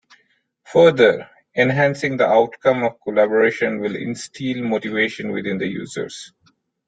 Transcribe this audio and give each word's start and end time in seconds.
Further, 0.65 1.29
enhancing 1.55 2.17
the 2.17 2.25
outcome 2.25 2.83
of 2.83 2.99
collaboration 3.03 3.79
will 3.79 3.95
instill 3.95 4.63
motivation 4.63 5.31
within 5.31 5.59
the 5.59 5.67
users. 5.67 6.33